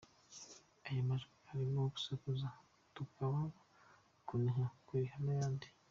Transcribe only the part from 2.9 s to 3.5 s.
gutaka,